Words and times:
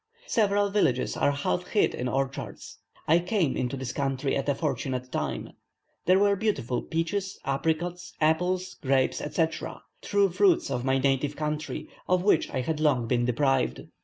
Several 0.25 0.71
villages 0.71 1.15
are 1.15 1.29
half 1.31 1.67
hid 1.67 1.93
in 1.93 2.07
orchards. 2.07 2.79
I 3.07 3.19
came 3.19 3.55
into 3.55 3.77
this 3.77 3.93
country 3.93 4.35
at 4.35 4.49
a 4.49 4.55
fortunate 4.55 5.11
time: 5.11 5.51
there 6.07 6.17
were 6.17 6.35
beautiful 6.35 6.81
peaches, 6.81 7.37
apricots, 7.45 8.13
apples, 8.19 8.73
grapes, 8.81 9.21
etc., 9.21 9.83
true 10.01 10.29
fruits 10.31 10.71
of 10.71 10.83
my 10.83 10.97
native 10.97 11.35
country, 11.35 11.87
of 12.07 12.23
which 12.23 12.49
I 12.49 12.61
had 12.61 12.79
long 12.79 13.05
been 13.05 13.25
deprived. 13.25 13.89